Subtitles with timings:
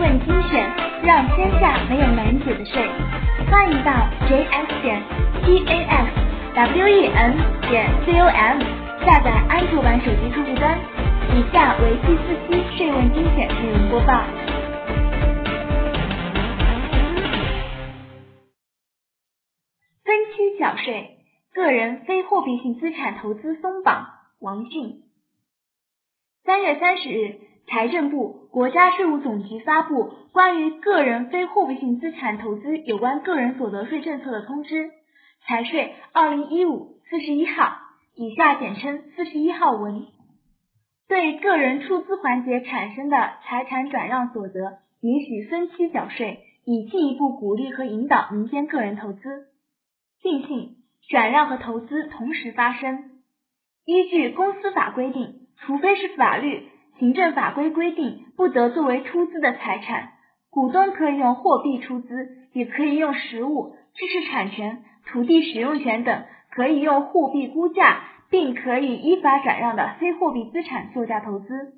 [0.00, 0.66] 问精选，
[1.02, 2.88] 让天下没有难解的税。
[3.50, 3.92] 欢迎到
[4.26, 5.02] js 点
[5.44, 6.10] t a x
[6.54, 7.36] w e n
[7.68, 8.58] 点 c o m
[9.04, 10.80] 下载安卓版手机客户端。
[11.36, 14.24] 以下为第四期税问精选内容播报。
[20.02, 21.18] 分期缴税，
[21.52, 24.06] 个人非货币性资产投资松绑。
[24.40, 25.02] 王俊。
[26.42, 27.36] 三月三十日，
[27.66, 34.90] 财政部、国家税务总局发布关于个人非货币性资产投资有关个人所得税政策的通知
[35.46, 37.78] （财税二零一五四十一号），
[38.16, 40.06] 以下简称四十一号文。
[41.06, 49.20] 对个人出资环节产生的财产转让所得，允许分期缴税，以进一步鼓励和引导民间个人投资。
[50.22, 50.76] 定性：
[51.08, 53.10] 转让和投资同时发生。
[53.84, 55.36] 依据公司法规定。
[55.62, 60.12] 除非是法律、行政法规规定不得作为出资的财产，
[60.48, 71.74] 股东可以用货币出资，也可以用实物、知识产权、土地使用权等可以用货币估价并可以依法转让的非货币资产作价投资。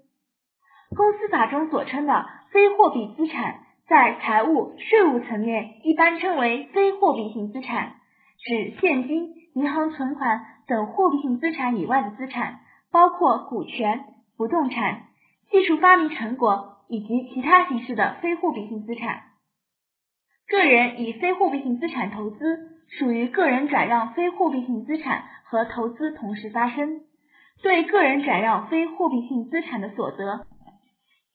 [0.96, 3.56] 公司法中所称的非货币资产，
[3.88, 7.94] 在财务、税务层面一般称为非货币性资产，
[8.38, 12.60] 指现金、银行存款等货币性资产以外的资产。
[12.92, 14.04] 包括股权、
[14.36, 15.06] 不动产、
[15.52, 19.20] 技术发明成果以及其他形式的非货币性资产。
[20.48, 22.36] 个人以非货币性资产投资，
[22.98, 27.02] 属于个人转让非货币性资产和投资同时发生。
[27.62, 30.46] 对个人转让非货币性资产的所得，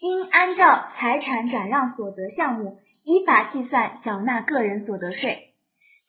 [0.02, 5.54] 应按照财产转让所得项目依法计算缴纳个人所得税。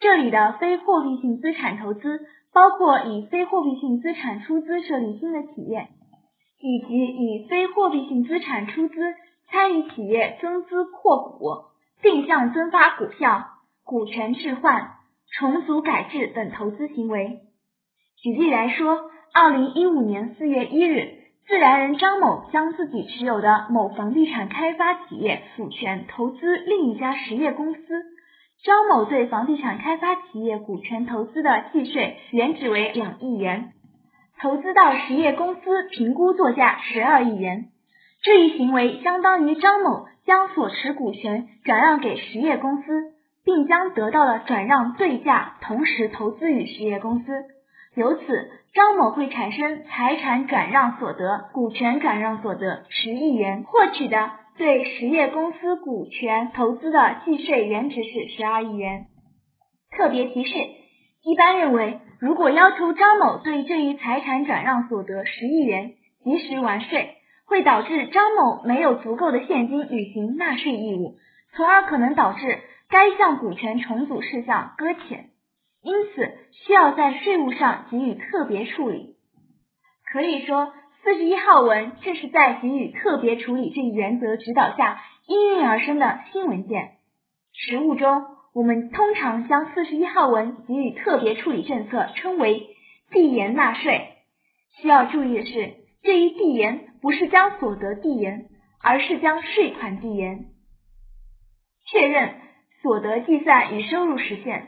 [0.01, 2.27] 这里的非货币性资产投资。
[2.51, 5.91] 包括以非货币性资产出资设立新的企业，
[6.61, 8.95] 以及以非货币性资产出资
[9.51, 11.51] 参与企业增资扩股、
[12.03, 13.45] 定向增发股票、
[13.85, 14.91] 股权置换、
[15.31, 17.41] 重组改制等投资行为。
[18.21, 27.81] 举例来说，二零一五年四月一日，自然人张某将自己持有的某房地产开发企业股权投资另一家实业公司。
[28.65, 33.73] 张某对房地产开发企业股权投资的计税原值为两亿元，
[34.41, 37.67] 投资到实业公司评估作价十二亿元。
[38.23, 43.13] 这一行为相当于张某将所持股权转让给实业公司，
[43.45, 47.45] 并将得到的转让对价同时投资于实业公司。
[47.95, 54.31] 由此，张某会产生财产转让所得、股权转让所得十亿元，获取的。
[54.57, 59.07] 对实业公司股权投资的计税原值是十二亿元。
[59.97, 60.53] 特别提示：
[61.23, 71.17] 一般认为，如果要求张某对这一财产转让所得十亿元及时完税，会导致张某没有足够的现金履行纳税义务，
[71.55, 75.31] 从而可能导致该项股权重组事项搁浅，
[75.83, 79.17] 因此需要在税务上给予特别处理。
[80.13, 80.73] 可以说。
[81.05, 86.97] 四十一号文正是在给予特别处理这一原则指导下应运而生的新文件。
[87.55, 88.27] 实务中，
[88.59, 92.67] 我们通常将四十一号文给予特别处理政策称为
[93.09, 94.09] 递延纳税。
[94.81, 98.47] 需要注意的是，这一递延不是将所得递延，
[98.83, 100.47] 而是将税款递延。
[101.87, 102.35] 确认
[102.83, 104.67] 所得计算与收入实现。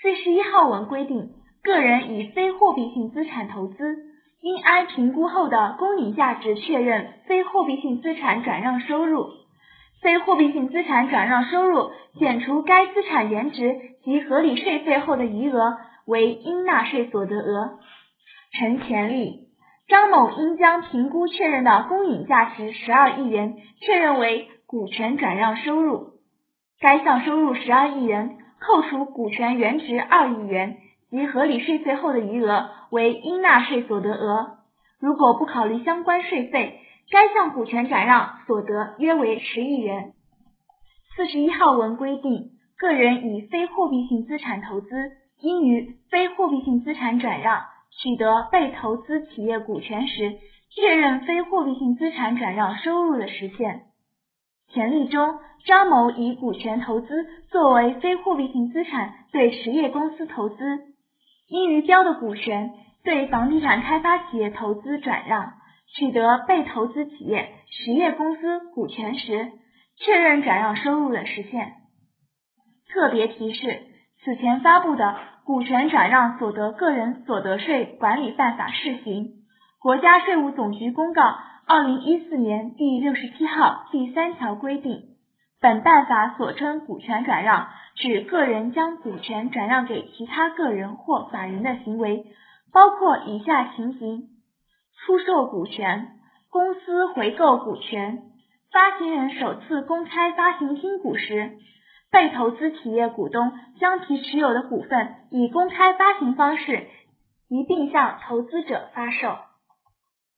[0.00, 1.32] 四十一号文规定，
[1.64, 3.96] 个人以非货币性资产投资。
[4.42, 9.26] 应按评估后的公允价值确认非货币性资产转让收入，
[10.02, 15.76] 非货币性资产转让收入减除该资产原值及合理税费后的余额
[16.06, 17.78] 为应纳税所得额。
[18.58, 19.48] 成前例，
[19.88, 26.14] 张某应将评估确认的公允价值十二亿元确认为股权转让收入，
[26.80, 30.78] 该项收入十二亿元扣除股权原值二亿元。
[31.12, 34.60] 及合理税费后的余额为应纳税所得额。
[34.98, 36.80] 如果不考虑相关税费，
[37.10, 40.12] 该项股权转让所得约为十亿元。
[41.14, 44.88] 四十一号文规定，个人以非货币性资产投资，
[45.40, 50.38] 应于非货币性资产转让取得被投资企业股权时，
[50.74, 53.82] 确认非货币性资产转让收入的实现。
[54.72, 60.56] 前例中，张某以股权投资作为非货币性资产对实业公司投资。
[61.48, 62.72] 应于标的股权
[63.04, 65.52] 对房地产开发企业投资转让，
[65.94, 69.52] 取得被投资企业实业公司股权时，
[69.96, 71.74] 确认转让收入的实现。
[72.92, 73.82] 特别提示：
[74.22, 75.04] 此前发布的
[75.44, 79.24] 《股权转让所得个人所得税管理办法（试行）》，
[79.80, 81.22] 国家税务总局公告
[81.66, 85.02] 二零一四年第六十七号第三条规定，
[85.60, 92.26] 本办法所称股权转让，指个人将股权转让给其他个人或法人的行为，
[92.72, 94.28] 包括以下情形：
[95.04, 96.12] 出售股权、
[96.48, 98.22] 公司回购股权、
[98.70, 101.58] 发行人首次公开发行新股时，
[102.10, 106.86] 被投资企业股东将其持有的股份以公开发行方式
[107.48, 109.38] 一并向投资者发售；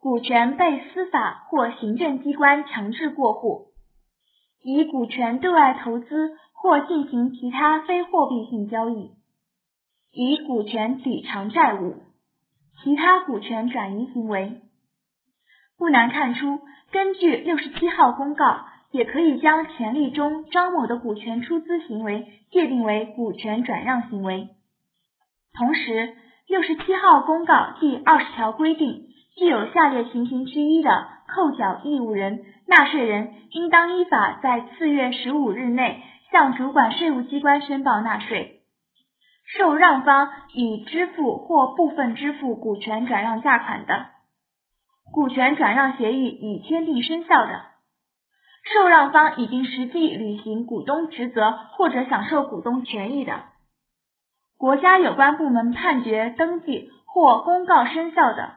[0.00, 3.66] 股权被司法或行政机关强制过户。
[4.62, 9.10] 以股权对外投资或进行其他非货币性交易，
[10.10, 11.96] 以股权抵偿债务，
[12.84, 14.60] 其他股权转移行为。
[15.78, 16.60] 不难看出，
[16.92, 24.50] 根据六十七号公告，也可以将权利中、张某的股权出资行为界定为股权转让行为。
[25.56, 26.14] 同时，
[26.46, 29.06] 六十七号公告第二十条规定，
[29.38, 32.44] 具有下列情形之一的扣缴义务人。
[32.66, 38.53] 纳税人应当依法在次月十五日内向主管税务机关申报纳税。
[39.46, 44.06] 受让方已支付或部分支付股权转让价款的，
[45.12, 47.62] 股权转让协议已签订生效的，
[48.72, 53.44] 受让方已经实际履行股东职责或者享受股东权益的，
[54.56, 58.54] 国家有关部门判决登记或公告生效的。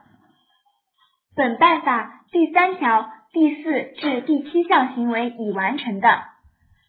[1.36, 3.10] 本办法第三条。
[3.30, 6.24] 第四至第七项行为已完成的，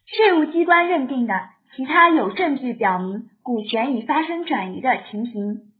[0.05, 5.71] 税务机关认定的其他有证据表明股权已发生转移的情形。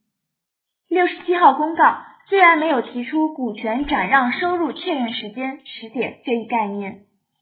[0.89, 7.01] 六十七号公告虽然没有提出股权转让收入确认时间时点这一概念，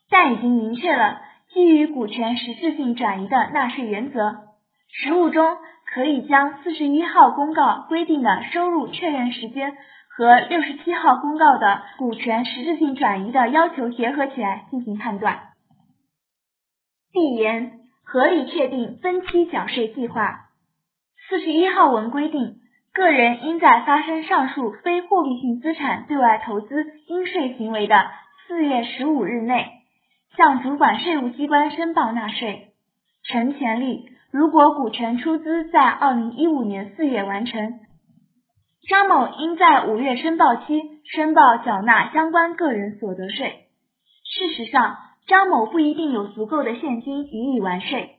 [0.09, 1.21] 但已经明确了
[1.53, 4.35] 基于股权实质性转移的纳税原则。
[4.91, 5.55] 实务中
[5.93, 9.77] 可以将四十一号公告规定的收入确认时间。
[10.09, 15.53] 和六十七号公告的股权实质性转移的要求结合起来进行判断。
[17.13, 17.79] 递延
[18.09, 20.45] 合理确定分期缴税计划。
[21.27, 22.55] 四十一号文规定，
[22.93, 28.09] 个人应在发生上述非货币性资产对外投资应税行为的
[28.47, 29.67] 四月十五日内，
[30.37, 32.69] 向主管税务机关申报纳税。
[33.23, 37.81] 成权利，如果股权出资在二零一五年四月完成。
[38.87, 40.81] 张某应在五月申报期
[41.13, 43.65] 申报缴纳相关个人所得税。
[44.23, 44.95] 事实上，
[45.27, 48.15] 张某不一定有足够的现金予以完税。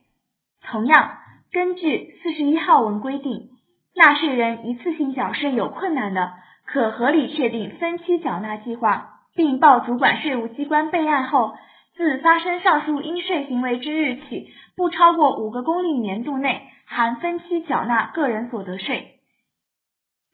[0.61, 1.17] 同样，
[1.51, 3.49] 根据四十一号文规定，
[3.95, 6.33] 纳税人一次性缴税有困难的，
[6.65, 11.55] 可合理确定分期缴纳计划，并报主管税务机关备案后，
[11.95, 19.15] 自发生上述应税行为之日起，不超过五个公历年度内，含分期缴纳个人所得税。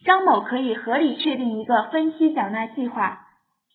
[0.03, 3.24] 张某可以合理确定一个分期缴纳计划，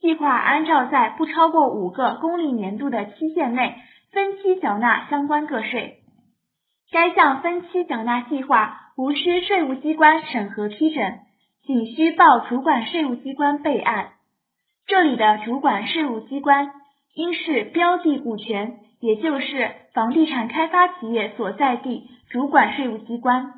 [0.00, 3.76] 计划按照在不超过五个公历年度的期限内
[4.12, 5.98] 分期缴纳相关个税。
[6.90, 11.20] 该项分期缴纳计划无需税务机关审核批准，
[11.64, 14.12] 仅需报主管税务机关备案。
[14.86, 16.70] 这里的主管税务机关
[17.14, 23.52] 应是标的股权，也就是房地产开发企业所在地主管税务机关。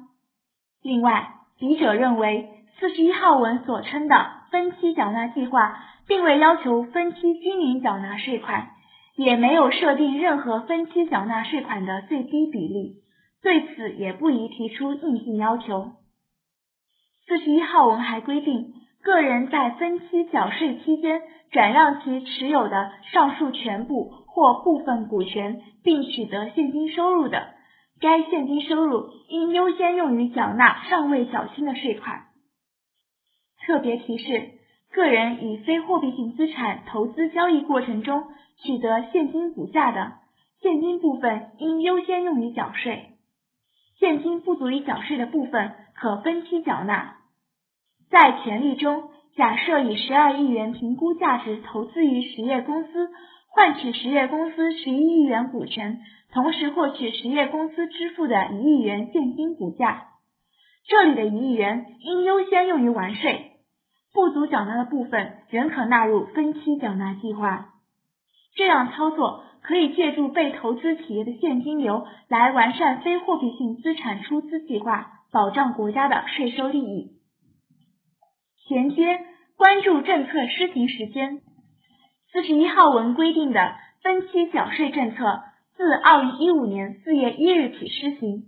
[0.83, 2.49] 另外，笔者认为。
[2.81, 8.71] 四十一号文所称的分期缴纳计划，并未要求分期均匀缴纳税款，
[9.17, 12.97] 也没有设定任何分期缴纳税款的最低比例，
[13.43, 15.93] 对此也不宜提出硬性要求。
[17.27, 27.55] 四十一号文还规定，个人在分期缴税期间转让其持有的上述全部或部分股权，并取得现金收入的，
[28.01, 32.25] 该现金收入应优先用于缴纳尚未缴清的税款。
[33.65, 34.51] 特别提示：
[34.93, 38.25] 个人以非货币性资产投资交易过程中
[38.63, 40.13] 取得现金股价的，
[40.61, 43.15] 现金部分应优先用于缴税；
[43.99, 47.17] 现金不足以缴税的部分可分期缴纳。
[48.11, 53.09] 在权利中，假设以十二亿元评估价值投资于实业公司，
[53.49, 56.01] 换取实业公司十一亿元股权，
[56.35, 60.09] 同时获取实业公司支付的一亿元现金股价，
[60.87, 63.52] 这里的一亿元应优先用于完税。
[64.13, 67.71] 不足缴纳的部分仍可纳入分期缴纳计划。
[68.55, 77.13] 这样操作可以借助被投资企业的现金流来完善非货币性资产出资计划，保障国家的税收利益。
[78.69, 79.21] 衔接
[79.57, 81.41] 关注政策施行时间。
[82.33, 85.43] 四十一号文规定的分期缴税政策
[85.77, 88.45] 自二零一五年四月一日起施行，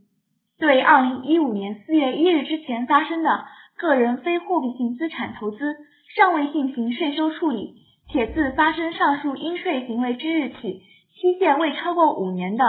[0.59, 3.47] 对二零一五年四月一日之前发生的。
[3.77, 5.77] 个人非货币性资产投资
[6.17, 7.75] 尚未进行税收处理，
[8.13, 10.83] 且自发生上述应税行为之日起，
[11.15, 12.65] 期限未超过五年的，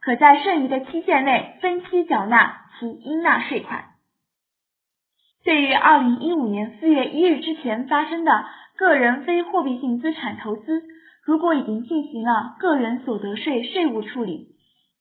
[0.00, 3.86] 可在剩余的期限内分期缴纳其应纳税款。
[5.44, 8.46] 对于二零一五年四月一日之前发生的
[8.76, 10.82] 个人非货币性资产投资，
[11.24, 14.48] 如果已经进行了个人所得税税务处理，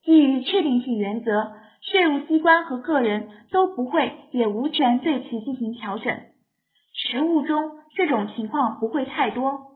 [0.04, 1.54] 基于确定性原则，
[1.92, 6.18] 税务机关和个人都不会也无权对其进行调整。
[6.94, 9.74] 实务中，这种情况不会太多。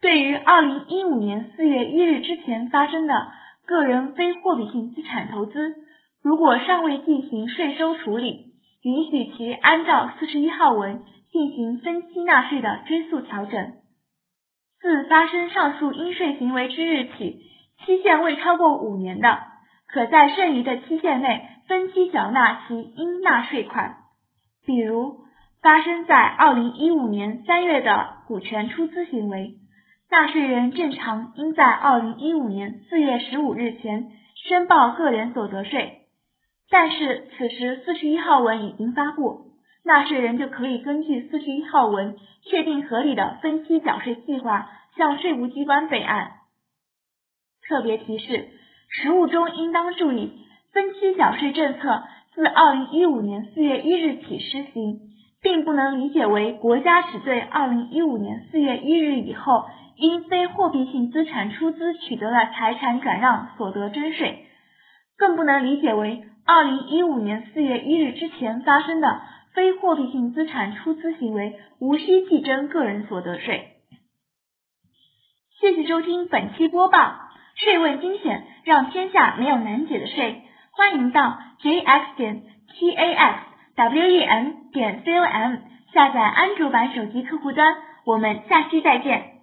[0.00, 3.14] 对于二零一五年四月一日之前发生的
[3.66, 5.74] 个人非货币性资产投资，
[6.22, 13.72] 如果尚未进行税收处理，允许其按照四十一号文进行分期纳税的追溯调整。
[14.80, 17.40] 自发生上述应税行为之日起，
[17.84, 19.38] 期限未超过五年的，
[19.86, 23.96] 可在剩余的期限内分期缴纳其应纳税款。
[24.66, 25.20] 比如，
[25.62, 29.54] 发生在二零一五年三月的股权出资行为，
[30.10, 34.10] 纳税人正常应在二零一五年四月十五日前
[34.48, 36.00] 申报个人所得税。
[36.70, 39.52] 但是此时四十一号文已经发布，
[39.84, 46.32] 纳税人就可以根据四十一号文确定合理的分期缴税计划，向税务机关备案。
[47.68, 48.48] 特别提示：
[49.02, 50.32] 实务中应当注意，
[50.72, 55.00] 分期缴税政策自二零一五年四月一日起施行，
[55.42, 64.46] 并不能理解为国家只对二零一五年四月一日以后因非货币性资产出资取得的财产转让所得征税，
[65.16, 66.24] 更不能理解为。
[66.46, 69.22] 二零一五年四月一日之前发生的
[69.54, 73.70] 非货币性资产出资行为，无需计征个人所得税。
[75.58, 77.14] 谢谢收听本期播报，
[77.56, 80.42] 税问精选，让天下没有难解的税。
[80.72, 82.42] 欢迎到 jx 点
[83.76, 85.56] taxwem 点 com
[85.92, 87.76] 下载安卓版手机客户端。
[88.04, 89.33] 我们下期再见。